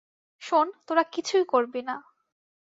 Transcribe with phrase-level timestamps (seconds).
[0.41, 1.95] শোন, তোরা কিছুই করবি না।